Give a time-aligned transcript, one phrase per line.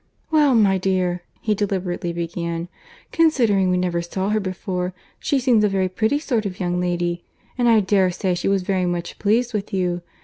[0.31, 2.69] "Well, my dear," he deliberately began,
[3.11, 7.23] "considering we never saw her before, she seems a very pretty sort of young lady;
[7.55, 10.01] and I dare say she was very much pleased with you.